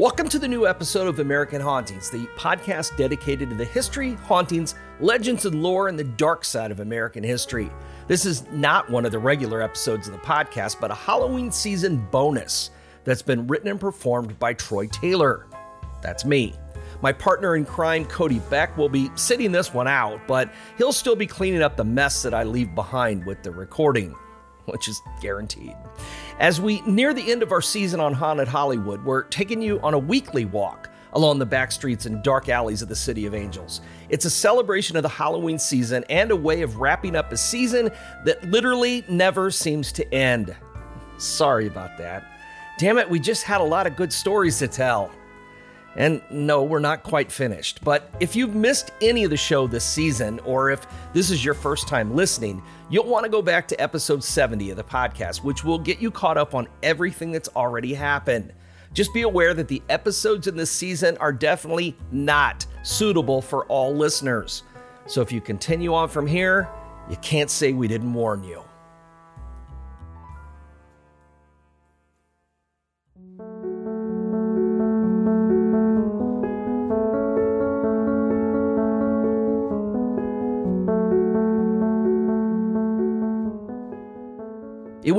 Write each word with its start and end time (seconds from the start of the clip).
Welcome 0.00 0.30
to 0.30 0.38
the 0.38 0.48
new 0.48 0.66
episode 0.66 1.08
of 1.08 1.18
American 1.18 1.60
Hauntings, 1.60 2.08
the 2.08 2.24
podcast 2.28 2.96
dedicated 2.96 3.50
to 3.50 3.54
the 3.54 3.66
history, 3.66 4.14
hauntings, 4.14 4.74
legends, 4.98 5.44
and 5.44 5.62
lore 5.62 5.90
in 5.90 5.96
the 5.96 6.04
dark 6.04 6.42
side 6.42 6.70
of 6.70 6.80
American 6.80 7.22
history. 7.22 7.70
This 8.08 8.24
is 8.24 8.50
not 8.50 8.88
one 8.88 9.04
of 9.04 9.12
the 9.12 9.18
regular 9.18 9.60
episodes 9.60 10.08
of 10.08 10.14
the 10.14 10.20
podcast, 10.20 10.80
but 10.80 10.90
a 10.90 10.94
Halloween 10.94 11.52
season 11.52 11.98
bonus 12.10 12.70
that's 13.04 13.20
been 13.20 13.46
written 13.46 13.68
and 13.68 13.78
performed 13.78 14.38
by 14.38 14.54
Troy 14.54 14.86
Taylor. 14.86 15.46
That's 16.00 16.24
me. 16.24 16.54
My 17.02 17.12
partner 17.12 17.56
in 17.56 17.66
crime, 17.66 18.06
Cody 18.06 18.38
Beck, 18.48 18.78
will 18.78 18.88
be 18.88 19.10
sitting 19.16 19.52
this 19.52 19.74
one 19.74 19.86
out, 19.86 20.26
but 20.26 20.50
he'll 20.78 20.94
still 20.94 21.14
be 21.14 21.26
cleaning 21.26 21.60
up 21.60 21.76
the 21.76 21.84
mess 21.84 22.22
that 22.22 22.32
I 22.32 22.44
leave 22.44 22.74
behind 22.74 23.26
with 23.26 23.42
the 23.42 23.50
recording, 23.50 24.14
which 24.64 24.88
is 24.88 24.98
guaranteed. 25.20 25.76
As 26.40 26.58
we 26.58 26.80
near 26.86 27.12
the 27.12 27.30
end 27.30 27.42
of 27.42 27.52
our 27.52 27.60
season 27.60 28.00
on 28.00 28.14
Haunted 28.14 28.48
Hollywood, 28.48 29.04
we're 29.04 29.24
taking 29.24 29.60
you 29.60 29.78
on 29.82 29.92
a 29.92 29.98
weekly 29.98 30.46
walk 30.46 30.88
along 31.12 31.38
the 31.38 31.44
back 31.44 31.70
streets 31.70 32.06
and 32.06 32.22
dark 32.22 32.48
alleys 32.48 32.80
of 32.80 32.88
the 32.88 32.96
City 32.96 33.26
of 33.26 33.34
Angels. 33.34 33.82
It's 34.08 34.24
a 34.24 34.30
celebration 34.30 34.96
of 34.96 35.02
the 35.02 35.08
Halloween 35.10 35.58
season 35.58 36.02
and 36.08 36.30
a 36.30 36.36
way 36.36 36.62
of 36.62 36.76
wrapping 36.78 37.14
up 37.14 37.30
a 37.30 37.36
season 37.36 37.90
that 38.24 38.42
literally 38.50 39.04
never 39.06 39.50
seems 39.50 39.92
to 39.92 40.14
end. 40.14 40.56
Sorry 41.18 41.66
about 41.66 41.98
that. 41.98 42.24
Damn 42.78 42.96
it, 42.96 43.10
we 43.10 43.20
just 43.20 43.42
had 43.42 43.60
a 43.60 43.64
lot 43.64 43.86
of 43.86 43.94
good 43.94 44.10
stories 44.10 44.58
to 44.60 44.68
tell. 44.68 45.12
And 45.96 46.22
no, 46.30 46.62
we're 46.62 46.78
not 46.78 47.02
quite 47.02 47.32
finished. 47.32 47.82
But 47.82 48.10
if 48.20 48.36
you've 48.36 48.54
missed 48.54 48.92
any 49.00 49.24
of 49.24 49.30
the 49.30 49.36
show 49.36 49.66
this 49.66 49.84
season, 49.84 50.38
or 50.40 50.70
if 50.70 50.86
this 51.12 51.30
is 51.30 51.44
your 51.44 51.54
first 51.54 51.88
time 51.88 52.14
listening, 52.14 52.62
you'll 52.88 53.06
want 53.06 53.24
to 53.24 53.30
go 53.30 53.42
back 53.42 53.66
to 53.68 53.80
episode 53.80 54.22
70 54.22 54.70
of 54.70 54.76
the 54.76 54.84
podcast, 54.84 55.42
which 55.42 55.64
will 55.64 55.78
get 55.78 56.00
you 56.00 56.10
caught 56.10 56.38
up 56.38 56.54
on 56.54 56.68
everything 56.82 57.32
that's 57.32 57.48
already 57.56 57.92
happened. 57.92 58.52
Just 58.92 59.12
be 59.12 59.22
aware 59.22 59.54
that 59.54 59.68
the 59.68 59.82
episodes 59.88 60.46
in 60.46 60.56
this 60.56 60.70
season 60.70 61.16
are 61.18 61.32
definitely 61.32 61.96
not 62.12 62.66
suitable 62.82 63.42
for 63.42 63.64
all 63.66 63.94
listeners. 63.94 64.62
So 65.06 65.22
if 65.22 65.32
you 65.32 65.40
continue 65.40 65.94
on 65.94 66.08
from 66.08 66.26
here, 66.26 66.68
you 67.08 67.16
can't 67.16 67.50
say 67.50 67.72
we 67.72 67.88
didn't 67.88 68.12
warn 68.12 68.44
you. 68.44 68.62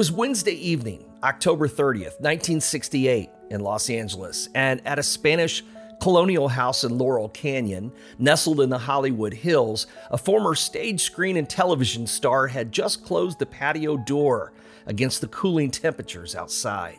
Was 0.01 0.11
Wednesday 0.11 0.55
evening, 0.55 1.05
October 1.21 1.67
30th, 1.67 2.17
1968, 2.21 3.29
in 3.51 3.61
Los 3.61 3.87
Angeles, 3.87 4.49
and 4.55 4.81
at 4.83 4.97
a 4.97 5.03
Spanish 5.03 5.63
colonial 6.01 6.47
house 6.47 6.83
in 6.83 6.97
Laurel 6.97 7.29
Canyon, 7.29 7.91
nestled 8.17 8.61
in 8.61 8.71
the 8.71 8.79
Hollywood 8.79 9.31
Hills, 9.31 9.85
a 10.09 10.17
former 10.17 10.55
stage 10.55 11.01
screen 11.01 11.37
and 11.37 11.47
television 11.47 12.07
star 12.07 12.47
had 12.47 12.71
just 12.71 13.05
closed 13.05 13.37
the 13.37 13.45
patio 13.45 13.95
door 13.95 14.53
against 14.87 15.21
the 15.21 15.27
cooling 15.27 15.69
temperatures 15.69 16.33
outside. 16.35 16.97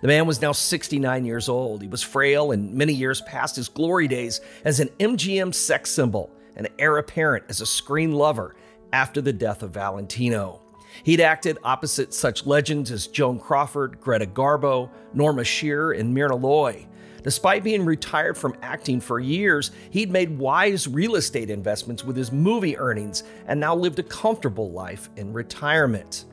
The 0.00 0.08
man 0.08 0.26
was 0.26 0.40
now 0.40 0.52
69 0.52 1.26
years 1.26 1.50
old. 1.50 1.82
He 1.82 1.88
was 1.88 2.02
frail 2.02 2.52
and 2.52 2.72
many 2.72 2.94
years 2.94 3.20
past 3.20 3.56
his 3.56 3.68
glory 3.68 4.08
days 4.08 4.40
as 4.64 4.80
an 4.80 4.88
MGM 4.98 5.54
sex 5.54 5.90
symbol 5.90 6.30
and 6.56 6.66
heir 6.78 6.96
apparent 6.96 7.44
as 7.50 7.60
a 7.60 7.66
screen 7.66 8.14
lover 8.14 8.56
after 8.90 9.20
the 9.20 9.34
death 9.34 9.62
of 9.62 9.72
Valentino. 9.72 10.62
He'd 11.02 11.20
acted 11.20 11.58
opposite 11.62 12.12
such 12.12 12.46
legends 12.46 12.90
as 12.90 13.06
Joan 13.06 13.38
Crawford, 13.38 14.00
Greta 14.00 14.26
Garbo, 14.26 14.90
Norma 15.14 15.44
Shearer, 15.44 15.92
and 15.92 16.14
Myrna 16.14 16.36
Loy. 16.36 16.86
Despite 17.22 17.64
being 17.64 17.84
retired 17.84 18.38
from 18.38 18.56
acting 18.62 19.00
for 19.00 19.18
years, 19.20 19.72
he'd 19.90 20.10
made 20.10 20.38
wise 20.38 20.86
real 20.86 21.16
estate 21.16 21.50
investments 21.50 22.04
with 22.04 22.16
his 22.16 22.32
movie 22.32 22.78
earnings 22.78 23.24
and 23.46 23.58
now 23.58 23.74
lived 23.74 23.98
a 23.98 24.04
comfortable 24.04 24.70
life 24.70 25.10
in 25.16 25.32
retirement. 25.32 26.24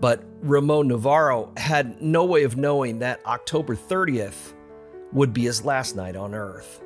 But 0.00 0.22
Ramon 0.42 0.88
Novarro 0.88 1.56
had 1.58 2.00
no 2.00 2.24
way 2.24 2.44
of 2.44 2.56
knowing 2.56 3.00
that 3.00 3.24
October 3.26 3.74
30th 3.74 4.52
would 5.12 5.32
be 5.32 5.42
his 5.44 5.64
last 5.64 5.96
night 5.96 6.14
on 6.14 6.34
Earth. 6.34 6.82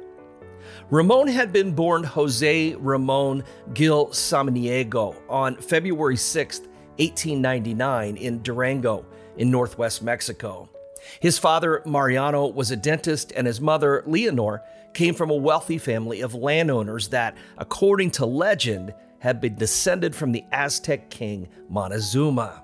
Ramon 0.90 1.28
had 1.28 1.52
been 1.52 1.72
born 1.72 2.04
Jose 2.04 2.74
Ramon 2.76 3.44
Gil 3.74 4.08
Samaniego 4.08 5.14
on 5.28 5.56
February 5.56 6.16
6th, 6.16 6.68
1899 6.98 8.16
in 8.16 8.42
Durango 8.42 9.04
in 9.36 9.50
northwest 9.50 10.02
Mexico. 10.02 10.68
His 11.20 11.38
father, 11.38 11.82
Mariano, 11.84 12.46
was 12.46 12.70
a 12.70 12.76
dentist, 12.76 13.32
and 13.34 13.46
his 13.46 13.60
mother, 13.60 14.02
Leonor, 14.06 14.62
came 14.94 15.14
from 15.14 15.30
a 15.30 15.36
wealthy 15.36 15.78
family 15.78 16.20
of 16.20 16.34
landowners 16.34 17.08
that, 17.08 17.36
according 17.58 18.10
to 18.12 18.26
legend, 18.26 18.94
had 19.18 19.40
been 19.40 19.54
descended 19.54 20.14
from 20.14 20.32
the 20.32 20.44
Aztec 20.52 21.10
king 21.10 21.48
Montezuma. 21.68 22.62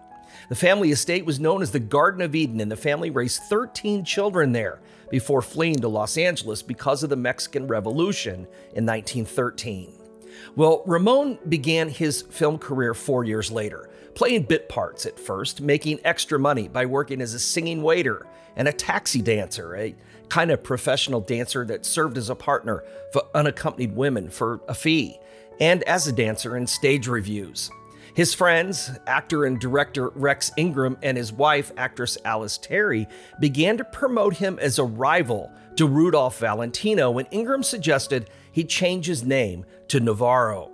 The 0.49 0.55
family 0.55 0.91
estate 0.91 1.25
was 1.25 1.41
known 1.41 1.63
as 1.63 1.71
the 1.71 1.81
Garden 1.81 2.21
of 2.21 2.35
Eden, 2.35 2.61
and 2.61 2.71
the 2.71 2.77
family 2.77 3.11
raised 3.11 3.43
13 3.45 4.05
children 4.05 4.53
there 4.53 4.81
before 5.11 5.43
fleeing 5.43 5.81
to 5.81 5.89
Los 5.89 6.17
Angeles 6.17 6.63
because 6.63 7.03
of 7.03 7.11
the 7.11 7.17
Mexican 7.17 7.67
Revolution 7.67 8.47
in 8.75 8.87
1913. 8.87 9.93
Well, 10.57 10.83
Ramon 10.87 11.39
began 11.49 11.89
his 11.89 12.23
film 12.23 12.59
career 12.59 12.95
four 12.95 13.25
years 13.25 13.51
later 13.51 13.89
playing 14.19 14.43
bit 14.43 14.69
parts 14.69 15.07
at 15.07 15.17
first, 15.17 15.61
making 15.61 16.01
extra 16.05 16.41
money 16.41 16.67
by 16.67 16.85
working 16.85 17.21
as 17.21 17.35
a 17.35 17.39
singing 17.39 17.83
waiter 17.83 18.27
and 18.57 18.67
a 18.67 18.73
taxi 18.73 19.23
dancer, 19.23 19.77
a 19.77 19.95
kind 20.29 20.51
of 20.51 20.61
professional 20.61 21.21
dancer 21.21 21.65
that 21.65 21.87
served 21.87 22.19
as 22.19 22.29
a 22.29 22.35
partner 22.35 22.83
for 23.13 23.23
unaccompanied 23.33 23.95
women 23.95 24.29
for 24.29 24.61
a 24.67 24.75
fee, 24.75 25.21
and 25.61 25.85
as 25.85 26.09
a 26.09 26.13
dancer 26.13 26.57
in 26.57 26.67
stage 26.67 27.07
revues. 27.07 27.71
His 28.15 28.35
friends, 28.35 28.91
actor 29.07 29.45
and 29.45 29.61
director 29.61 30.09
Rex 30.09 30.51
Ingram 30.57 30.99
and 31.05 31.17
his 31.17 31.33
wife, 31.33 31.71
actress 31.77 32.19
Alice 32.25 32.59
Terry, 32.59 33.07
began 33.39 33.77
to 33.77 33.85
promote 33.85 34.35
him 34.35 34.59
as 34.61 34.81
a 34.81 34.85
rival 34.85 35.53
to 35.77 35.87
Rudolph 35.87 36.41
Valentino 36.41 37.13
when 37.13 37.27
Ingram 37.27 37.63
suggested 37.63 38.29
he 38.53 38.65
changed 38.65 39.09
his 39.09 39.25
name 39.25 39.65
to 39.89 40.01
Novarro. 40.01 40.71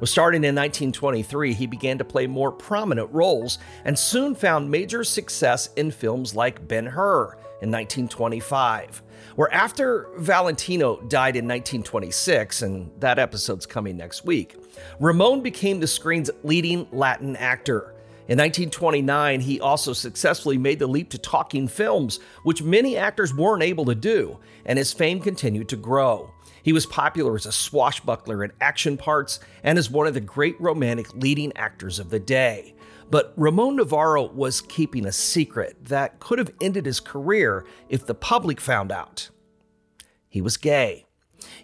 Well, 0.00 0.08
starting 0.08 0.42
in 0.42 0.56
1923, 0.56 1.52
he 1.52 1.66
began 1.66 1.98
to 1.98 2.04
play 2.04 2.26
more 2.26 2.50
prominent 2.50 3.08
roles 3.12 3.58
and 3.84 3.96
soon 3.96 4.34
found 4.34 4.70
major 4.70 5.04
success 5.04 5.70
in 5.76 5.92
films 5.92 6.34
like 6.34 6.66
Ben 6.66 6.86
Hur 6.86 7.36
in 7.62 7.70
1925. 7.70 9.02
Where 9.36 9.52
after 9.54 10.08
Valentino 10.18 10.96
died 11.02 11.36
in 11.36 11.46
1926, 11.46 12.62
and 12.62 12.90
that 12.98 13.20
episode's 13.20 13.64
coming 13.64 13.96
next 13.96 14.24
week, 14.24 14.56
Ramon 14.98 15.40
became 15.40 15.78
the 15.78 15.86
screen's 15.86 16.30
leading 16.42 16.88
Latin 16.90 17.36
actor. 17.36 17.94
In 18.28 18.38
1929, 18.38 19.40
he 19.40 19.60
also 19.60 19.92
successfully 19.92 20.58
made 20.58 20.78
the 20.78 20.86
leap 20.86 21.10
to 21.10 21.18
talking 21.18 21.68
films, 21.68 22.18
which 22.42 22.62
many 22.62 22.96
actors 22.96 23.34
weren't 23.34 23.62
able 23.62 23.84
to 23.84 23.94
do, 23.94 24.38
and 24.64 24.78
his 24.78 24.92
fame 24.92 25.20
continued 25.20 25.68
to 25.68 25.76
grow. 25.76 26.32
He 26.62 26.72
was 26.72 26.86
popular 26.86 27.34
as 27.34 27.46
a 27.46 27.52
swashbuckler 27.52 28.44
in 28.44 28.52
action 28.60 28.96
parts 28.96 29.40
and 29.62 29.78
as 29.78 29.90
one 29.90 30.06
of 30.06 30.14
the 30.14 30.20
great 30.20 30.60
romantic 30.60 31.12
leading 31.14 31.56
actors 31.56 31.98
of 31.98 32.10
the 32.10 32.20
day. 32.20 32.74
But 33.10 33.34
Ramon 33.36 33.76
Novarro 33.76 34.32
was 34.32 34.60
keeping 34.62 35.04
a 35.04 35.12
secret 35.12 35.76
that 35.84 36.20
could 36.20 36.38
have 36.38 36.52
ended 36.60 36.86
his 36.86 37.00
career 37.00 37.66
if 37.88 38.06
the 38.06 38.14
public 38.14 38.60
found 38.60 38.90
out. 38.90 39.28
He 40.28 40.40
was 40.40 40.56
gay. 40.56 41.04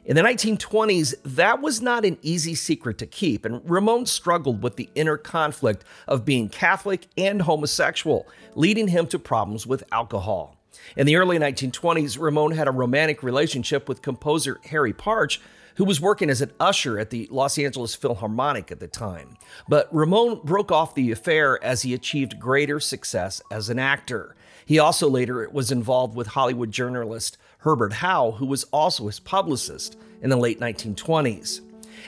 In 0.04 0.16
the 0.16 0.22
1920s, 0.22 1.14
that 1.24 1.62
was 1.62 1.80
not 1.80 2.04
an 2.04 2.18
easy 2.20 2.54
secret 2.54 2.98
to 2.98 3.06
keep, 3.06 3.44
and 3.44 3.62
Ramon 3.64 4.06
struggled 4.06 4.62
with 4.62 4.76
the 4.76 4.90
inner 4.94 5.16
conflict 5.16 5.84
of 6.06 6.24
being 6.24 6.48
Catholic 6.48 7.06
and 7.16 7.42
homosexual, 7.42 8.26
leading 8.54 8.88
him 8.88 9.06
to 9.06 9.18
problems 9.18 9.66
with 9.66 9.84
alcohol. 9.92 10.57
In 10.96 11.06
the 11.06 11.16
early 11.16 11.38
1920s, 11.38 12.18
Ramon 12.18 12.52
had 12.52 12.68
a 12.68 12.72
romantic 12.72 13.22
relationship 13.22 13.88
with 13.88 14.02
composer 14.02 14.60
Harry 14.66 14.92
Partch, 14.92 15.40
who 15.76 15.84
was 15.84 16.00
working 16.00 16.28
as 16.28 16.40
an 16.40 16.50
usher 16.58 16.98
at 16.98 17.10
the 17.10 17.28
Los 17.30 17.56
Angeles 17.56 17.94
Philharmonic 17.94 18.72
at 18.72 18.80
the 18.80 18.88
time. 18.88 19.36
But 19.68 19.88
Ramon 19.94 20.40
broke 20.42 20.72
off 20.72 20.94
the 20.94 21.12
affair 21.12 21.62
as 21.62 21.82
he 21.82 21.94
achieved 21.94 22.40
greater 22.40 22.80
success 22.80 23.40
as 23.50 23.68
an 23.68 23.78
actor. 23.78 24.34
He 24.66 24.78
also 24.78 25.08
later 25.08 25.48
was 25.50 25.70
involved 25.70 26.16
with 26.16 26.26
Hollywood 26.26 26.72
journalist 26.72 27.38
Herbert 27.58 27.94
Howe, 27.94 28.32
who 28.32 28.46
was 28.46 28.64
also 28.64 29.06
his 29.06 29.20
publicist 29.20 29.96
in 30.20 30.30
the 30.30 30.36
late 30.36 30.58
1920s. 30.58 31.60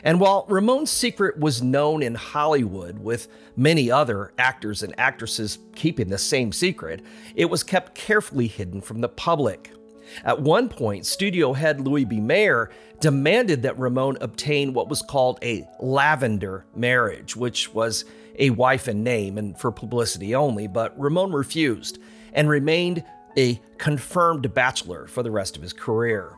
And 0.03 0.21
while 0.21 0.47
Ramon's 0.49 0.91
secret 0.91 1.39
was 1.39 1.63
known 1.63 2.03
in 2.03 2.15
Hollywood, 2.15 2.99
with 2.99 3.29
many 3.57 3.91
other 3.91 4.33
actors 4.39 4.83
and 4.83 4.99
actresses 4.99 5.59
keeping 5.75 6.09
the 6.09 6.19
same 6.19 6.53
secret, 6.53 7.03
it 7.35 7.51
was 7.51 7.63
kept 7.63 7.95
carefully 7.95 8.47
hidden 8.47 8.81
from 8.81 9.01
the 9.01 9.09
public. 9.09 9.73
At 10.25 10.41
one 10.41 10.69
point, 10.69 11.07
studio 11.07 11.53
head 11.53 11.81
Louis 11.81 12.05
B. 12.05 12.21
Mayer 12.21 12.71
demanded 13.01 13.63
that 13.63 13.79
Ramon 13.79 14.19
obtain 14.21 14.73
what 14.73 14.89
was 14.89 15.03
called 15.03 15.39
a 15.43 15.67
lavender 15.79 16.67
marriage, 16.75 17.37
which 17.37 17.73
was 17.73 18.05
a 18.39 18.51
wife 18.51 18.89
in 18.89 19.03
name 19.03 19.39
and 19.39 19.59
for 19.59 19.71
publicity 19.71 20.35
only, 20.35 20.67
but 20.67 20.99
Ramon 20.99 21.33
refused 21.33 21.99
and 22.33 22.49
remained 22.49 23.05
a 23.37 23.61
confirmed 23.79 24.53
bachelor 24.55 25.07
for 25.07 25.23
the 25.23 25.31
rest 25.31 25.57
of 25.57 25.63
his 25.63 25.73
career. 25.73 26.37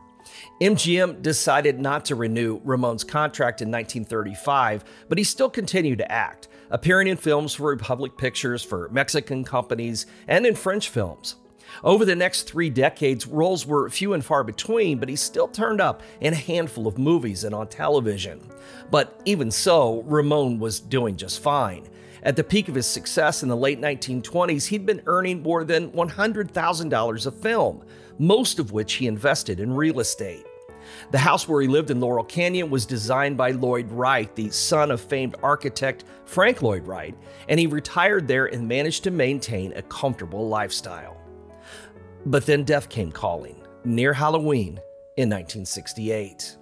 MGM 0.61 1.21
decided 1.21 1.79
not 1.79 2.05
to 2.05 2.15
renew 2.15 2.59
Ramon's 2.63 3.03
contract 3.03 3.61
in 3.61 3.69
1935, 3.69 4.83
but 5.09 5.17
he 5.17 5.23
still 5.23 5.49
continued 5.49 5.99
to 5.99 6.11
act, 6.11 6.47
appearing 6.69 7.07
in 7.07 7.17
films 7.17 7.53
for 7.53 7.69
Republic 7.69 8.17
Pictures, 8.17 8.63
for 8.63 8.89
Mexican 8.89 9.43
companies, 9.43 10.05
and 10.27 10.45
in 10.45 10.55
French 10.55 10.89
films. 10.89 11.35
Over 11.83 12.05
the 12.05 12.15
next 12.15 12.43
three 12.43 12.69
decades, 12.69 13.25
roles 13.25 13.65
were 13.65 13.89
few 13.89 14.13
and 14.13 14.23
far 14.23 14.43
between, 14.43 14.99
but 14.99 15.09
he 15.09 15.15
still 15.15 15.47
turned 15.47 15.81
up 15.81 16.01
in 16.21 16.33
a 16.33 16.37
handful 16.37 16.87
of 16.87 16.97
movies 16.97 17.43
and 17.43 17.55
on 17.55 17.67
television. 17.67 18.39
But 18.91 19.21
even 19.25 19.49
so, 19.49 20.03
Ramon 20.03 20.59
was 20.59 20.79
doing 20.79 21.17
just 21.17 21.41
fine. 21.41 21.87
At 22.23 22.37
the 22.37 22.43
peak 22.43 22.69
of 22.69 22.75
his 22.75 22.85
success 22.85 23.43
in 23.43 23.49
the 23.49 23.55
late 23.55 23.81
1920s, 23.81 24.67
he'd 24.67 24.85
been 24.85 25.01
earning 25.07 25.43
more 25.43 25.65
than 25.65 25.91
$100,000 25.91 27.25
a 27.25 27.31
film, 27.31 27.83
most 28.17 28.59
of 28.59 28.71
which 28.71 28.93
he 28.93 29.07
invested 29.07 29.59
in 29.59 29.73
real 29.73 29.99
estate. 29.99 30.45
The 31.11 31.17
house 31.17 31.47
where 31.47 31.61
he 31.61 31.67
lived 31.67 31.91
in 31.91 31.99
Laurel 31.99 32.23
Canyon 32.23 32.69
was 32.69 32.85
designed 32.85 33.35
by 33.35 33.51
Lloyd 33.51 33.91
Wright, 33.91 34.33
the 34.35 34.49
son 34.51 34.89
of 34.89 35.01
famed 35.01 35.35
architect 35.43 36.05
Frank 36.25 36.61
Lloyd 36.61 36.87
Wright, 36.87 37.15
and 37.49 37.59
he 37.59 37.67
retired 37.67 38.27
there 38.27 38.45
and 38.45 38.67
managed 38.67 39.03
to 39.03 39.11
maintain 39.11 39.73
a 39.73 39.81
comfortable 39.81 40.47
lifestyle. 40.47 41.17
But 42.25 42.45
then 42.45 42.63
death 42.63 42.87
came 42.87 43.11
calling 43.11 43.61
near 43.83 44.13
Halloween 44.13 44.79
in 45.17 45.29
1968. 45.29 46.57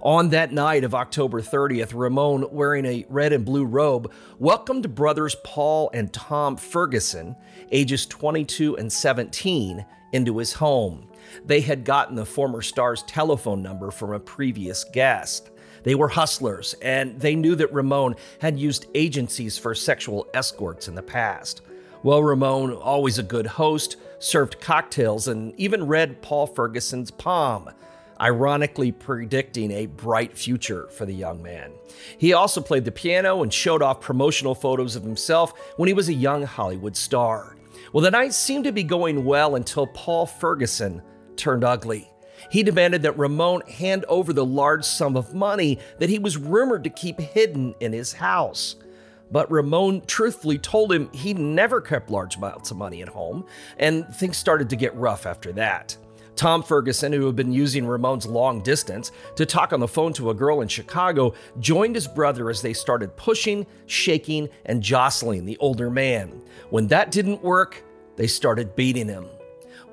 On 0.00 0.30
that 0.30 0.52
night 0.52 0.84
of 0.84 0.94
October 0.94 1.40
30th, 1.40 1.92
Ramon, 1.94 2.46
wearing 2.50 2.84
a 2.84 3.06
red 3.08 3.32
and 3.32 3.44
blue 3.44 3.64
robe, 3.64 4.12
welcomed 4.38 4.94
brothers 4.94 5.36
Paul 5.44 5.90
and 5.94 6.12
Tom 6.12 6.56
Ferguson, 6.56 7.36
ages 7.70 8.06
22 8.06 8.76
and 8.76 8.92
17, 8.92 9.84
into 10.12 10.38
his 10.38 10.52
home. 10.54 11.08
They 11.44 11.60
had 11.60 11.84
gotten 11.84 12.14
the 12.14 12.24
former 12.24 12.62
star's 12.62 13.02
telephone 13.02 13.62
number 13.62 13.90
from 13.90 14.12
a 14.12 14.20
previous 14.20 14.84
guest. 14.84 15.50
They 15.82 15.94
were 15.94 16.08
hustlers, 16.08 16.74
and 16.80 17.20
they 17.20 17.34
knew 17.34 17.54
that 17.56 17.72
Ramon 17.72 18.16
had 18.40 18.58
used 18.58 18.86
agencies 18.94 19.58
for 19.58 19.74
sexual 19.74 20.26
escorts 20.32 20.88
in 20.88 20.94
the 20.94 21.02
past. 21.02 21.60
Well, 22.02 22.22
Ramon, 22.22 22.72
always 22.72 23.18
a 23.18 23.22
good 23.22 23.46
host, 23.46 23.96
served 24.18 24.60
cocktails 24.60 25.28
and 25.28 25.52
even 25.58 25.86
read 25.86 26.22
Paul 26.22 26.46
Ferguson's 26.46 27.10
palm, 27.10 27.70
ironically 28.24 28.90
predicting 28.90 29.70
a 29.70 29.84
bright 29.84 30.36
future 30.36 30.88
for 30.88 31.04
the 31.04 31.12
young 31.12 31.42
man. 31.42 31.70
He 32.16 32.32
also 32.32 32.62
played 32.62 32.86
the 32.86 32.90
piano 32.90 33.42
and 33.42 33.52
showed 33.52 33.82
off 33.82 34.00
promotional 34.00 34.54
photos 34.54 34.96
of 34.96 35.02
himself 35.02 35.52
when 35.76 35.88
he 35.88 35.92
was 35.92 36.08
a 36.08 36.14
young 36.14 36.42
Hollywood 36.42 36.96
star. 36.96 37.54
Well, 37.92 38.02
the 38.02 38.10
night 38.10 38.32
seemed 38.32 38.64
to 38.64 38.72
be 38.72 38.82
going 38.82 39.26
well 39.26 39.56
until 39.56 39.86
Paul 39.88 40.24
Ferguson 40.24 41.02
turned 41.36 41.64
ugly. 41.64 42.10
He 42.50 42.62
demanded 42.62 43.02
that 43.02 43.18
Ramon 43.18 43.60
hand 43.62 44.06
over 44.08 44.32
the 44.32 44.44
large 44.44 44.84
sum 44.84 45.16
of 45.16 45.34
money 45.34 45.78
that 45.98 46.08
he 46.08 46.18
was 46.18 46.38
rumored 46.38 46.84
to 46.84 46.90
keep 46.90 47.20
hidden 47.20 47.74
in 47.80 47.92
his 47.92 48.14
house. 48.14 48.76
But 49.30 49.50
Ramon 49.50 50.02
truthfully 50.06 50.58
told 50.58 50.92
him 50.92 51.10
he 51.12 51.34
never 51.34 51.80
kept 51.82 52.10
large 52.10 52.36
amounts 52.36 52.70
of 52.70 52.78
money 52.78 53.02
at 53.02 53.08
home, 53.08 53.44
and 53.78 54.06
things 54.14 54.38
started 54.38 54.70
to 54.70 54.76
get 54.76 54.94
rough 54.94 55.26
after 55.26 55.52
that. 55.52 55.96
Tom 56.36 56.62
Ferguson, 56.62 57.12
who 57.12 57.26
had 57.26 57.36
been 57.36 57.52
using 57.52 57.86
Ramon's 57.86 58.26
long 58.26 58.60
distance 58.62 59.12
to 59.36 59.46
talk 59.46 59.72
on 59.72 59.80
the 59.80 59.88
phone 59.88 60.12
to 60.14 60.30
a 60.30 60.34
girl 60.34 60.60
in 60.60 60.68
Chicago, 60.68 61.34
joined 61.60 61.94
his 61.94 62.08
brother 62.08 62.50
as 62.50 62.62
they 62.62 62.72
started 62.72 63.16
pushing, 63.16 63.66
shaking, 63.86 64.48
and 64.66 64.82
jostling 64.82 65.44
the 65.44 65.58
older 65.58 65.90
man. 65.90 66.42
When 66.70 66.88
that 66.88 67.10
didn't 67.10 67.42
work, 67.42 67.82
they 68.16 68.26
started 68.26 68.76
beating 68.76 69.08
him. 69.08 69.26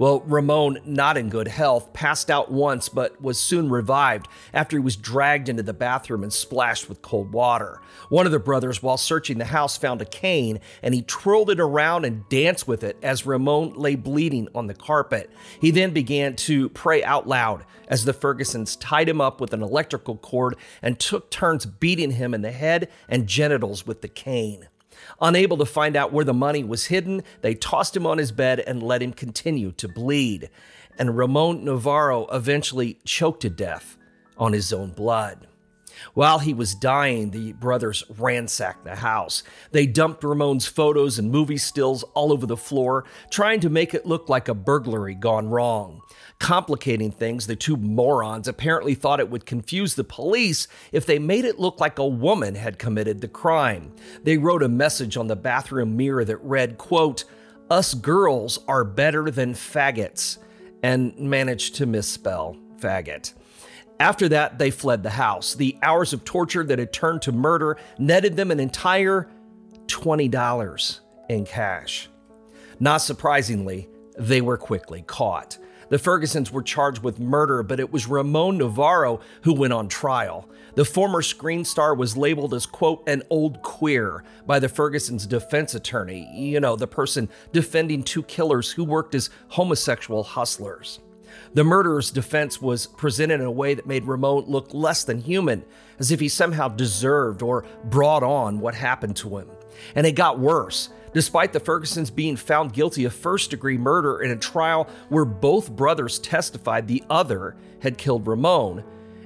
Well, 0.02 0.22
Ramon, 0.22 0.80
not 0.84 1.16
in 1.16 1.30
good 1.30 1.48
health, 1.48 1.94
passed 1.94 2.32
out 2.32 2.52
once 2.52 2.90
but 2.90 3.22
was 3.22 3.40
soon 3.40 3.70
revived 3.70 4.28
after 4.52 4.76
he 4.76 4.82
was 4.82 4.96
dragged 4.96 5.48
into 5.48 5.62
the 5.62 5.74
bathroom 5.74 6.24
and 6.24 6.34
splashed 6.34 6.90
with 6.90 7.04
cold 7.04 7.32
water. 7.32 7.80
One 8.10 8.26
of 8.26 8.32
the 8.32 8.40
brothers, 8.40 8.82
while 8.82 8.98
searching 8.98 9.38
the 9.38 9.46
house, 9.46 9.78
found 9.78 10.02
a 10.02 10.06
cane 10.06 10.60
and 10.82 10.96
he 10.96 11.04
twirled 11.04 11.52
it 11.52 11.60
around 11.60 12.06
and 12.06 12.28
danced 12.30 12.68
with 12.68 12.84
it 12.84 12.98
as 13.04 13.28
Ramon 13.28 13.76
lay 13.76 13.94
bleeding 13.94 14.48
on 14.56 14.66
the 14.66 14.74
carpet. 14.74 15.30
He 15.60 15.70
then 15.70 15.92
began 15.92 16.36
to 16.38 16.70
pray 16.70 17.04
out 17.04 17.28
loud 17.28 17.64
as 17.88 18.04
the 18.04 18.14
Fergusons 18.14 18.76
tied 18.78 19.08
him 19.08 19.22
up 19.22 19.40
with 19.40 19.54
an 19.54 19.62
electrical 19.62 20.18
cord 20.18 20.56
and 20.82 21.00
took 21.00 21.30
turns 21.30 21.68
beating 21.68 22.10
him 22.10 22.34
in 22.34 22.42
the 22.42 22.50
head 22.50 22.90
and 23.08 23.28
genitals 23.28 23.86
with 23.86 24.02
the 24.02 24.08
cane. 24.08 24.68
Unable 25.22 25.58
to 25.58 25.66
find 25.66 25.96
out 25.96 26.12
where 26.12 26.26
the 26.26 26.34
money 26.34 26.64
was 26.64 26.86
hidden, 26.86 27.24
they 27.42 27.56
tossed 27.56 27.96
him 27.96 28.06
on 28.06 28.18
his 28.18 28.32
bed 28.32 28.60
and 28.62 28.84
let 28.84 29.02
him 29.02 29.14
continue 29.14 29.72
to 29.74 29.88
bleed. 29.88 30.50
And 30.98 31.18
Ramon 31.18 31.64
Novarro 31.64 32.28
eventually 32.34 33.00
choked 33.06 33.42
to 33.42 33.50
death 33.50 33.98
on 34.38 34.54
his 34.54 34.74
own 34.74 34.92
blood. 34.92 35.48
While 36.14 36.40
he 36.40 36.54
was 36.54 36.76
dying, 36.76 37.32
the 37.32 37.54
brothers 37.54 38.04
ransacked 38.18 38.84
the 38.84 38.96
house. 38.96 39.44
They 39.72 39.86
dumped 39.86 40.24
Ramon's 40.24 40.68
photos 40.68 41.20
and 41.20 41.32
movie 41.32 41.58
stills 41.58 42.04
all 42.14 42.32
over 42.32 42.46
the 42.46 42.58
floor, 42.58 43.06
trying 43.30 43.60
to 43.62 43.70
make 43.70 43.94
it 43.94 44.06
look 44.06 44.30
like 44.30 44.48
a 44.48 44.54
burglary 44.54 45.16
gone 45.16 45.50
wrong. 45.50 46.02
Complicating 46.40 47.12
things, 47.12 47.46
the 47.46 47.56
two 47.56 47.78
morons 47.78 48.48
apparently 48.48 48.96
thought 48.96 49.20
it 49.20 49.30
would 49.30 49.46
confuse 49.46 49.94
the 49.94 50.04
police 50.04 50.68
if 50.92 51.06
they 51.06 51.20
made 51.20 51.46
it 51.46 51.60
look 51.60 51.80
like 51.80 52.00
a 52.00 52.08
woman 52.08 52.56
had 52.56 52.80
committed 52.80 53.22
the 53.22 53.28
crime. 53.28 53.94
They 54.24 54.38
wrote 54.38 54.64
a 54.64 54.68
message 54.68 55.18
on 55.18 55.28
the 55.28 55.36
bathroom 55.36 55.96
mirror 55.96 56.26
that 56.26 56.38
read, 56.38 56.80
quote, 56.80 57.26
Us 57.70 57.94
girls 57.94 58.58
are 58.68 58.84
better 58.84 59.30
than 59.30 59.54
faggots, 59.54 60.40
and 60.82 61.16
managed 61.16 61.76
to 61.76 61.86
misspell 61.86 62.58
faggot. 62.80 63.34
After 64.02 64.28
that, 64.30 64.58
they 64.58 64.72
fled 64.72 65.04
the 65.04 65.12
house. 65.12 65.54
The 65.54 65.78
hours 65.84 66.12
of 66.12 66.26
torture 66.26 66.64
that 66.64 66.80
had 66.80 66.92
turned 66.92 67.22
to 67.22 67.32
murder 67.32 67.78
netted 68.00 68.36
them 68.36 68.50
an 68.50 68.60
entire 68.60 69.30
$20 69.86 71.00
in 71.30 71.46
cash. 71.46 72.10
Not 72.80 72.98
surprisingly, 72.98 73.88
they 74.18 74.42
were 74.42 74.58
quickly 74.58 75.04
caught. 75.04 75.60
The 75.90 76.00
Fergusons 76.00 76.52
were 76.52 76.64
charged 76.64 77.04
with 77.04 77.20
murder, 77.20 77.62
but 77.62 77.80
it 77.80 77.94
was 77.94 78.08
Ramon 78.08 78.58
Novarro 78.58 79.22
who 79.44 79.54
went 79.54 79.72
on 79.74 79.88
trial. 79.88 80.50
The 80.74 80.84
former 80.84 81.22
screen 81.22 81.64
star 81.64 81.94
was 81.94 82.18
labeled 82.18 82.56
as, 82.56 82.66
quote, 82.66 83.08
an 83.08 83.22
old 83.30 83.62
queer 83.62 84.24
by 84.48 84.58
the 84.58 84.68
Fergusons' 84.68 85.28
defense 85.28 85.76
attorney, 85.76 86.28
you 86.36 86.60
know, 86.60 86.76
the 86.76 86.88
person 86.88 87.30
defending 87.54 88.02
two 88.02 88.24
killers 88.24 88.72
who 88.72 88.84
worked 88.84 89.14
as 89.14 89.30
homosexual 89.50 90.24
hustlers. 90.24 91.02
The 91.54 91.64
murderer's 91.64 92.12
defense 92.12 92.62
was 92.62 92.88
presented 92.88 93.36
in 93.36 93.46
a 93.46 93.52
way 93.52 93.74
that 93.74 93.88
made 93.88 94.06
Ramon 94.06 94.46
look 94.48 94.74
less 94.74 95.04
than 95.04 95.22
human, 95.22 95.64
as 96.00 96.12
if 96.12 96.20
he 96.20 96.30
somehow 96.30 96.68
deserved 96.68 97.42
or 97.42 97.66
brought 97.86 98.24
on 98.24 98.60
what 98.60 98.76
happened 98.76 99.16
to 99.18 99.38
him. 99.38 99.50
And 99.96 100.06
it 100.08 100.14
got 100.14 100.40
worse. 100.40 100.90
Despite 101.14 101.52
the 101.52 101.60
Fergusons 101.60 102.10
being 102.10 102.38
found 102.38 102.74
guilty 102.74 103.04
of 103.04 103.14
first 103.14 103.50
degree 103.50 103.78
murder 103.78 104.22
in 104.22 104.32
a 104.32 104.38
trial 104.38 104.88
where 105.10 105.26
both 105.26 105.76
brothers 105.76 106.20
testified 106.20 106.88
the 106.88 107.04
other 107.10 107.56
had 107.82 107.98
killed 107.98 108.28
Ramon, 108.28 108.84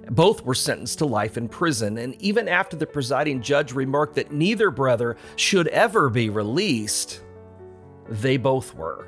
both 0.10 0.44
were 0.44 0.56
sentenced 0.56 1.00
to 1.00 1.06
life 1.06 1.38
in 1.38 1.48
prison, 1.48 1.98
and 1.98 2.20
even 2.22 2.48
after 2.48 2.76
the 2.76 2.86
presiding 2.86 3.42
judge 3.42 3.72
remarked 3.74 4.16
that 4.16 4.32
neither 4.32 4.72
brother 4.72 5.18
should 5.36 5.68
ever 5.70 6.10
be 6.10 6.30
released, 6.30 7.22
they 8.10 8.38
both 8.38 8.76
were. 8.76 9.08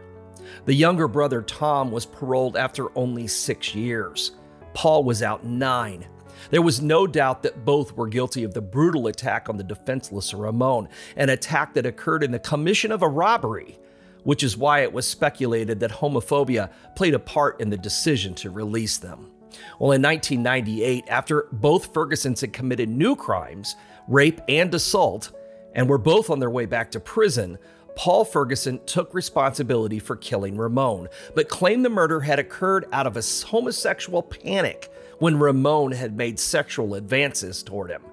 The 0.65 0.73
younger 0.73 1.07
brother, 1.07 1.41
Tom, 1.41 1.91
was 1.91 2.05
paroled 2.05 2.57
after 2.57 2.95
only 2.97 3.27
six 3.27 3.73
years. 3.75 4.31
Paul 4.73 5.03
was 5.03 5.23
out 5.23 5.45
nine. 5.45 6.05
There 6.49 6.61
was 6.61 6.81
no 6.81 7.07
doubt 7.07 7.43
that 7.43 7.65
both 7.65 7.95
were 7.95 8.07
guilty 8.07 8.43
of 8.43 8.53
the 8.53 8.61
brutal 8.61 9.07
attack 9.07 9.49
on 9.49 9.57
the 9.57 9.63
defenseless 9.63 10.33
Ramon, 10.33 10.87
an 11.15 11.29
attack 11.29 11.73
that 11.73 11.85
occurred 11.85 12.23
in 12.23 12.31
the 12.31 12.39
commission 12.39 12.91
of 12.91 13.01
a 13.01 13.09
robbery, 13.09 13.79
which 14.23 14.43
is 14.43 14.57
why 14.57 14.81
it 14.81 14.93
was 14.93 15.07
speculated 15.07 15.79
that 15.79 15.91
homophobia 15.91 16.69
played 16.95 17.13
a 17.13 17.19
part 17.19 17.59
in 17.59 17.69
the 17.69 17.77
decision 17.77 18.33
to 18.35 18.51
release 18.51 18.97
them. 18.97 19.31
Well, 19.79 19.91
in 19.91 20.01
1998, 20.01 21.05
after 21.07 21.47
both 21.51 21.93
Fergusons 21.93 22.41
had 22.41 22.53
committed 22.53 22.89
new 22.89 23.15
crimes, 23.15 23.75
rape 24.07 24.41
and 24.47 24.73
assault, 24.73 25.31
and 25.73 25.89
were 25.89 25.97
both 25.97 26.29
on 26.29 26.39
their 26.39 26.49
way 26.49 26.65
back 26.65 26.91
to 26.91 26.99
prison, 26.99 27.57
Paul 27.97 28.25
Ferguson 28.25 28.79
took 28.85 29.11
responsibility 29.15 29.97
for 29.97 30.15
killing 30.15 30.55
Ramon, 30.55 31.09
but 31.33 31.49
claimed 31.49 31.83
the 31.83 31.89
murder 31.89 32.19
had 32.19 32.37
occurred 32.37 32.85
out 32.93 33.07
of 33.07 33.17
a 33.17 33.23
homosexual 33.47 34.21
panic 34.21 34.91
when 35.17 35.39
Ramon 35.39 35.93
had 35.93 36.15
made 36.15 36.39
sexual 36.39 36.93
advances 36.93 37.63
toward 37.63 37.89
him. 37.89 38.03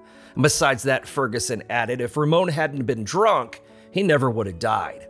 besides 0.41 0.81
that, 0.83 1.07
Ferguson 1.07 1.61
added, 1.69 2.01
if 2.01 2.17
Ramon 2.17 2.47
hadn't 2.47 2.87
been 2.87 3.03
drunk, 3.03 3.61
he 3.91 4.01
never 4.01 4.27
would 4.29 4.47
have 4.47 4.57
died. 4.57 5.07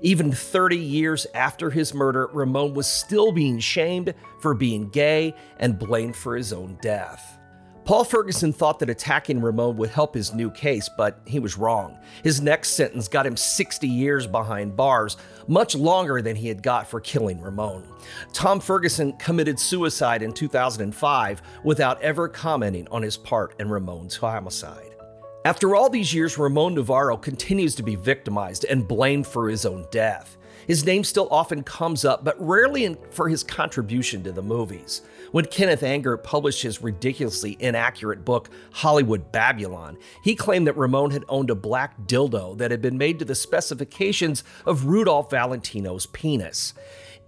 Even 0.00 0.32
30 0.32 0.78
years 0.78 1.26
after 1.34 1.68
his 1.68 1.92
murder, 1.92 2.28
Ramon 2.32 2.72
was 2.72 2.86
still 2.86 3.30
being 3.30 3.58
shamed 3.58 4.14
for 4.40 4.54
being 4.54 4.88
gay 4.88 5.34
and 5.58 5.78
blamed 5.78 6.16
for 6.16 6.34
his 6.34 6.50
own 6.50 6.78
death. 6.80 7.38
Paul 7.84 8.04
Ferguson 8.04 8.50
thought 8.50 8.78
that 8.78 8.88
attacking 8.88 9.42
Ramon 9.42 9.76
would 9.76 9.90
help 9.90 10.14
his 10.14 10.32
new 10.32 10.50
case, 10.50 10.88
but 10.88 11.18
he 11.26 11.38
was 11.38 11.58
wrong. 11.58 11.98
His 12.22 12.40
next 12.40 12.70
sentence 12.70 13.08
got 13.08 13.26
him 13.26 13.36
60 13.36 13.86
years 13.86 14.26
behind 14.26 14.74
bars, 14.74 15.18
much 15.48 15.74
longer 15.74 16.22
than 16.22 16.34
he 16.34 16.48
had 16.48 16.62
got 16.62 16.88
for 16.88 16.98
killing 16.98 17.42
Ramon. 17.42 17.84
Tom 18.32 18.58
Ferguson 18.58 19.12
committed 19.18 19.60
suicide 19.60 20.22
in 20.22 20.32
2005 20.32 21.42
without 21.62 22.00
ever 22.00 22.26
commenting 22.26 22.88
on 22.90 23.02
his 23.02 23.18
part 23.18 23.54
in 23.60 23.68
Ramon's 23.68 24.16
homicide. 24.16 24.94
After 25.44 25.76
all 25.76 25.90
these 25.90 26.14
years, 26.14 26.38
Ramon 26.38 26.74
Novarro 26.74 27.20
continues 27.20 27.74
to 27.74 27.82
be 27.82 27.96
victimized 27.96 28.64
and 28.64 28.88
blamed 28.88 29.26
for 29.26 29.50
his 29.50 29.66
own 29.66 29.86
death. 29.90 30.38
His 30.66 30.84
name 30.84 31.04
still 31.04 31.28
often 31.30 31.62
comes 31.62 32.04
up, 32.04 32.24
but 32.24 32.36
rarely 32.38 32.96
for 33.10 33.28
his 33.28 33.42
contribution 33.42 34.22
to 34.24 34.32
the 34.32 34.42
movies. 34.42 35.02
When 35.32 35.46
Kenneth 35.46 35.82
Anger 35.82 36.16
published 36.16 36.62
his 36.62 36.82
ridiculously 36.82 37.56
inaccurate 37.60 38.24
book, 38.24 38.50
Hollywood 38.72 39.32
Babylon, 39.32 39.98
he 40.22 40.34
claimed 40.34 40.66
that 40.66 40.76
Ramon 40.76 41.10
had 41.10 41.24
owned 41.28 41.50
a 41.50 41.54
black 41.54 41.98
dildo 42.02 42.56
that 42.58 42.70
had 42.70 42.82
been 42.82 42.98
made 42.98 43.18
to 43.18 43.24
the 43.24 43.34
specifications 43.34 44.44
of 44.66 44.86
Rudolph 44.86 45.30
Valentino's 45.30 46.06
penis. 46.06 46.74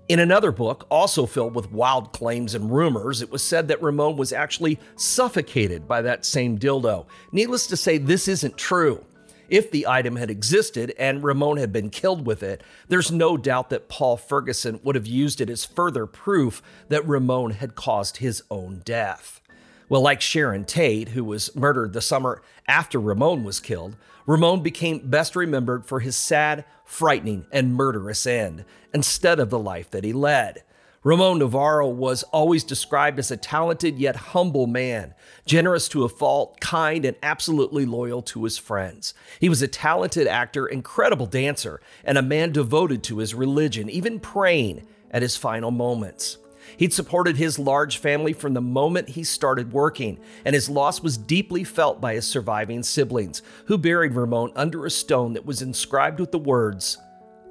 In 0.09 0.21
another 0.21 0.52
book, 0.52 0.87
also 0.88 1.26
filled 1.26 1.57
with 1.57 1.73
wild 1.73 2.12
claims 2.12 2.55
and 2.55 2.71
rumors, 2.71 3.23
it 3.23 3.31
was 3.31 3.43
said 3.43 3.66
that 3.69 3.83
Ramon 3.83 4.16
was 4.16 4.33
actually 4.33 4.78
suffocated 4.95 5.88
by 5.88 6.02
that 6.02 6.25
same 6.25 6.59
dildo. 6.59 7.07
Needless 7.33 7.66
to 7.69 7.76
say, 7.76 7.99
this 7.99 8.28
isn't 8.28 8.57
true. 8.57 9.05
If 9.48 9.70
the 9.70 9.86
item 9.86 10.16
had 10.16 10.30
existed 10.30 10.92
and 10.98 11.22
Ramon 11.22 11.56
had 11.56 11.72
been 11.72 11.90
killed 11.90 12.26
with 12.26 12.42
it, 12.42 12.62
there's 12.88 13.12
no 13.12 13.36
doubt 13.36 13.70
that 13.70 13.88
Paul 13.88 14.16
Ferguson 14.16 14.80
would 14.82 14.94
have 14.94 15.06
used 15.06 15.40
it 15.40 15.50
as 15.50 15.64
further 15.64 16.06
proof 16.06 16.62
that 16.88 17.06
Ramon 17.06 17.52
had 17.52 17.74
caused 17.74 18.18
his 18.18 18.42
own 18.50 18.82
death. 18.84 19.40
Well, 19.88 20.00
like 20.00 20.20
Sharon 20.20 20.64
Tate, 20.64 21.10
who 21.10 21.22
was 21.22 21.54
murdered 21.54 21.92
the 21.92 22.00
summer 22.00 22.42
after 22.66 22.98
Ramon 22.98 23.44
was 23.44 23.60
killed, 23.60 23.96
Ramon 24.26 24.62
became 24.62 25.08
best 25.08 25.36
remembered 25.36 25.86
for 25.86 26.00
his 26.00 26.16
sad, 26.16 26.64
frightening, 26.84 27.46
and 27.52 27.74
murderous 27.74 28.26
end, 28.26 28.64
instead 28.92 29.38
of 29.38 29.50
the 29.50 29.58
life 29.58 29.88
that 29.92 30.02
he 30.02 30.12
led. 30.12 30.64
Ramon 31.06 31.38
Novarro 31.38 31.88
was 31.88 32.25
always 32.25 32.64
described 32.64 33.20
as 33.20 33.30
a 33.30 33.36
talented 33.36 33.96
yet 33.96 34.16
humble 34.16 34.66
man, 34.66 35.14
generous 35.44 35.86
to 35.90 36.02
a 36.02 36.08
fault, 36.08 36.58
kind, 36.58 37.04
and 37.04 37.16
absolutely 37.22 37.86
loyal 37.86 38.22
to 38.22 38.42
his 38.42 38.58
friends. 38.58 39.14
He 39.38 39.48
was 39.48 39.62
a 39.62 39.68
talented 39.68 40.26
actor, 40.26 40.66
incredible 40.66 41.26
dancer, 41.26 41.80
and 42.02 42.18
a 42.18 42.22
man 42.22 42.50
devoted 42.50 43.04
to 43.04 43.18
his 43.18 43.34
religion, 43.34 43.88
even 43.88 44.18
praying 44.18 44.84
at 45.12 45.22
his 45.22 45.36
final 45.36 45.70
moments. 45.70 46.38
He'd 46.76 46.92
supported 46.92 47.36
his 47.36 47.56
large 47.56 47.98
family 47.98 48.32
from 48.32 48.54
the 48.54 48.60
moment 48.60 49.10
he 49.10 49.22
started 49.22 49.72
working, 49.72 50.18
and 50.44 50.56
his 50.56 50.68
loss 50.68 51.04
was 51.04 51.16
deeply 51.16 51.62
felt 51.62 52.00
by 52.00 52.14
his 52.14 52.26
surviving 52.26 52.82
siblings, 52.82 53.42
who 53.66 53.78
buried 53.78 54.14
Ramon 54.14 54.50
under 54.56 54.84
a 54.84 54.90
stone 54.90 55.34
that 55.34 55.46
was 55.46 55.62
inscribed 55.62 56.18
with 56.18 56.32
the 56.32 56.38
words, 56.40 56.98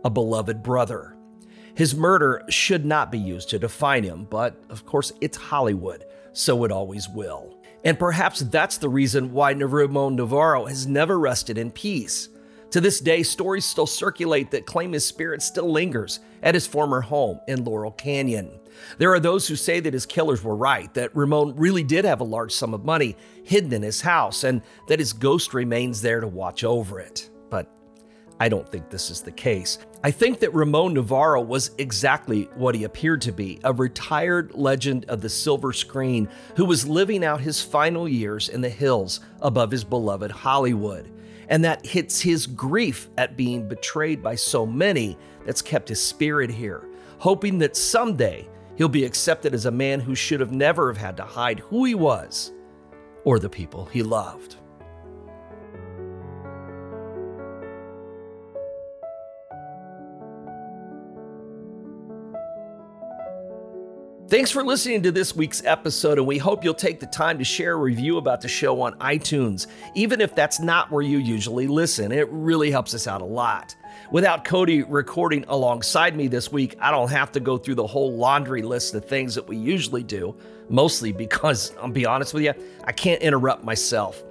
A 0.03 0.09
beloved 0.09 0.62
brother. 0.62 1.14
His 1.75 1.94
murder 1.94 2.41
should 2.50 2.86
not 2.86 3.12
be 3.12 3.20
used 3.20 3.50
to 3.50 3.60
define 3.60 4.03
him, 4.03 4.27
but 4.29 4.55
of 4.70 4.86
course, 4.86 5.12
it's 5.20 5.38
Hollywood, 5.38 6.05
so 6.32 6.63
it 6.63 6.72
always 6.72 7.10
will. 7.10 7.58
And 7.84 8.00
perhaps 8.00 8.39
that's 8.39 8.77
the 8.77 8.89
reason 8.89 9.34
why 9.34 9.51
Ramon 9.51 10.17
Novarro 10.17 10.67
has 10.67 10.88
never 10.88 11.20
rested 11.20 11.58
in 11.58 11.72
peace. 11.72 12.29
To 12.72 12.82
this 12.82 13.00
day, 13.00 13.24
stories 13.24 13.65
still 13.65 13.88
circulate 13.88 14.51
that 14.51 14.65
claim 14.65 14.94
his 14.94 15.05
spirit 15.05 15.41
still 15.41 15.72
lingers 15.72 16.20
at 16.41 16.55
his 16.55 16.65
former 16.65 17.01
home 17.01 17.39
in 17.48 17.63
Laurel 17.63 17.91
Canyon. 17.91 18.60
There 18.98 19.13
are 19.13 19.20
those 19.20 19.48
who 19.48 19.55
say 19.55 19.79
that 19.82 19.94
his 19.94 20.05
killers 20.05 20.44
were 20.44 20.55
right, 20.55 20.94
that 20.94 21.15
Ramon 21.15 21.55
really 21.55 21.84
did 21.84 22.05
have 22.05 22.22
a 22.22 22.25
large 22.25 22.51
sum 22.53 22.74
of 22.74 22.86
money 22.86 23.15
hidden 23.44 23.72
in 23.72 23.82
his 23.82 24.01
house, 24.01 24.44
and 24.44 24.62
that 24.88 25.00
his 25.00 25.13
ghost 25.13 25.53
remains 25.53 26.01
there 26.01 26.20
to 26.20 26.27
watch 26.27 26.63
over 26.63 27.00
it. 27.00 27.29
I 28.39 28.50
don't 28.50 28.68
think 28.68 28.89
this 28.89 29.10
is 29.10 29.22
the 29.22 29.32
case. 29.32 29.80
I 30.04 30.12
think 30.12 30.39
that 30.39 30.54
Ramon 30.54 30.96
Novarro 30.96 31.46
was 31.46 31.72
exactly 31.77 32.50
what 32.56 32.75
he 32.75 32.84
appeared 32.84 33.22
to 33.22 33.32
be 33.32 33.60
a 33.63 33.72
retired 33.72 34.54
legend 34.54 35.06
of 35.06 35.22
the 35.22 35.30
silver 35.30 35.72
screen 35.72 36.27
who 36.58 36.65
was 36.65 36.88
living 36.88 37.24
out 37.24 37.39
his 37.39 37.62
final 37.62 38.08
years 38.08 38.50
in 38.50 38.62
the 38.62 38.70
hills 38.70 39.22
above 39.42 39.72
his 39.72 39.84
beloved 39.84 40.32
Hollywood. 40.32 41.12
And 41.48 41.63
that 41.63 41.86
hits 41.86 42.20
his 42.20 42.46
grief 42.46 43.10
at 43.18 43.38
being 43.38 43.68
betrayed 43.68 44.22
by 44.22 44.36
so 44.36 44.65
many 44.65 45.18
that's 45.46 45.62
kept 45.62 45.89
his 45.89 46.04
spirit 46.04 46.50
here, 46.50 46.89
hoping 47.20 47.58
that 47.60 47.77
someday 47.77 48.50
he'll 48.75 48.89
be 48.89 49.06
accepted 49.06 49.54
as 49.54 49.65
a 49.65 49.72
man 49.72 50.00
who 50.00 50.15
should 50.15 50.39
have 50.39 50.51
never 50.51 50.92
have 50.92 51.01
had 51.01 51.18
to 51.18 51.24
hide 51.24 51.60
who 51.60 51.86
he 51.86 51.96
was 51.96 52.51
or 53.24 53.39
the 53.39 53.50
people 53.50 53.86
he 53.86 54.04
loved. 54.04 54.58
Thanks 64.36 64.51
for 64.51 64.65
listening 64.65 65.01
to 65.04 65.13
this 65.13 65.34
week's 65.34 65.63
episode, 65.63 66.18
and 66.18 66.27
we 66.27 66.38
hope 66.38 66.62
you'll 66.62 66.74
take 66.74 67.00
the 67.00 67.06
time 67.06 67.38
to 67.38 67.46
share 67.46 67.72
a 67.72 67.77
review 67.77 68.18
about 68.18 68.42
the 68.42 68.50
show 68.50 68.82
on 68.82 68.92
iTunes, 69.00 69.68
even 69.94 70.20
if 70.20 70.36
that's 70.36 70.60
not 70.60 70.92
where 70.92 71.01
you 71.01 71.20
usually 71.20 71.68
listen. 71.68 72.12
It 72.12 72.27
really 72.30 72.70
helps 72.70 72.94
us 72.94 73.08
out 73.08 73.22
a 73.22 73.25
lot. 73.25 73.77
Without 74.12 74.44
Cody 74.44 74.84
recording 74.84 75.46
alongside 75.48 76.18
me 76.18 76.27
this 76.27 76.51
week, 76.51 76.75
I 76.82 76.92
don't 76.92 77.10
have 77.12 77.32
to 77.32 77.39
go 77.39 77.58
through 77.58 77.75
the 77.75 77.88
whole 77.88 78.18
laundry 78.18 78.62
list 78.62 78.94
of 78.94 79.06
things 79.06 79.36
that 79.36 79.48
we 79.48 79.56
usually 79.56 80.04
do, 80.04 80.36
mostly 80.68 81.13
because, 81.13 81.74
I'll 81.77 81.88
be 81.88 82.06
honest 82.06 82.34
with 82.34 82.44
you, 82.44 82.54
I 82.84 82.92
can't 82.92 83.22
interrupt 83.22 83.63
myself. 83.63 84.22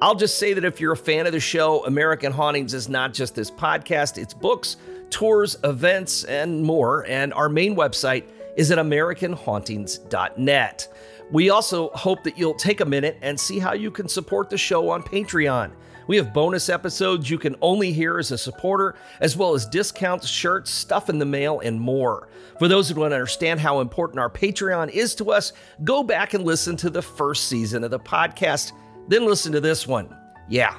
I'll 0.00 0.14
just 0.14 0.38
say 0.38 0.52
that 0.52 0.64
if 0.64 0.80
you're 0.80 0.92
a 0.92 0.96
fan 0.96 1.26
of 1.26 1.32
the 1.32 1.40
show, 1.40 1.84
American 1.84 2.30
Hauntings 2.30 2.74
is 2.74 2.88
not 2.88 3.12
just 3.12 3.34
this 3.34 3.50
podcast, 3.50 4.18
it's 4.18 4.34
books, 4.34 4.76
tours, 5.10 5.56
events, 5.64 6.22
and 6.22 6.62
more. 6.62 7.04
And 7.08 7.34
our 7.34 7.48
main 7.48 7.74
website 7.74 8.28
is 8.58 8.70
at 8.70 8.78
AmericanHauntings.net. 8.78 10.88
We 11.30 11.50
also 11.50 11.90
hope 11.90 12.24
that 12.24 12.36
you'll 12.36 12.54
take 12.54 12.80
a 12.80 12.84
minute 12.84 13.16
and 13.22 13.38
see 13.38 13.60
how 13.60 13.72
you 13.72 13.90
can 13.90 14.08
support 14.08 14.50
the 14.50 14.58
show 14.58 14.90
on 14.90 15.02
Patreon. 15.02 15.72
We 16.08 16.16
have 16.16 16.34
bonus 16.34 16.68
episodes 16.68 17.30
you 17.30 17.38
can 17.38 17.54
only 17.60 17.92
hear 17.92 18.18
as 18.18 18.32
a 18.32 18.38
supporter, 18.38 18.96
as 19.20 19.36
well 19.36 19.54
as 19.54 19.66
discounts, 19.66 20.26
shirts, 20.26 20.72
stuff 20.72 21.08
in 21.08 21.18
the 21.18 21.26
mail, 21.26 21.60
and 21.60 21.80
more. 21.80 22.28
For 22.58 22.66
those 22.66 22.88
who 22.88 22.94
to 22.94 23.02
understand 23.02 23.60
how 23.60 23.80
important 23.80 24.18
our 24.18 24.30
Patreon 24.30 24.90
is 24.90 25.14
to 25.16 25.30
us, 25.30 25.52
go 25.84 26.02
back 26.02 26.34
and 26.34 26.44
listen 26.44 26.76
to 26.78 26.90
the 26.90 27.02
first 27.02 27.48
season 27.48 27.84
of 27.84 27.90
the 27.90 28.00
podcast, 28.00 28.72
then 29.06 29.26
listen 29.26 29.52
to 29.52 29.60
this 29.60 29.86
one. 29.86 30.16
Yeah, 30.48 30.74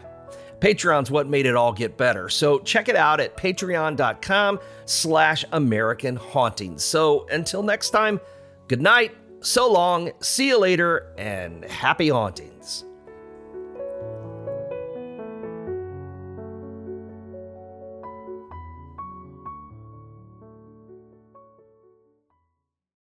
Patreon's 0.60 1.10
what 1.10 1.28
made 1.28 1.46
it 1.46 1.56
all 1.56 1.72
get 1.72 1.98
better. 1.98 2.30
So 2.30 2.60
check 2.60 2.89
it 2.89 2.96
out 2.96 3.20
at 3.20 3.38
patreon.com 3.38 4.60
slash 4.86 5.46
American 5.51 6.16
Hauntings. 6.16 6.84
So 6.84 7.28
until 7.32 7.63
next 7.63 7.92
time, 7.92 8.20
good 8.68 8.82
night, 8.82 9.16
so 9.42 9.72
long, 9.72 10.12
see 10.20 10.50
you 10.50 10.60
later, 10.60 11.13
and 11.18 11.63
happy 11.63 12.10
hauntings. 12.10 12.86